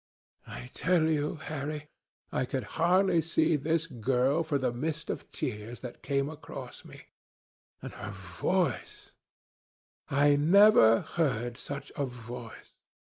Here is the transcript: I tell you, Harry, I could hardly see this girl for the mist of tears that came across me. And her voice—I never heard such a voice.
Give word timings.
I 0.47 0.71
tell 0.73 1.03
you, 1.03 1.35
Harry, 1.35 1.91
I 2.31 2.45
could 2.45 2.63
hardly 2.81 3.21
see 3.21 3.55
this 3.55 3.85
girl 3.85 4.41
for 4.41 4.57
the 4.57 4.73
mist 4.73 5.11
of 5.11 5.29
tears 5.29 5.81
that 5.81 6.01
came 6.01 6.27
across 6.27 6.83
me. 6.83 7.03
And 7.83 7.93
her 7.93 8.09
voice—I 10.09 10.37
never 10.37 11.01
heard 11.01 11.55
such 11.55 11.91
a 11.95 12.07
voice. 12.07 12.77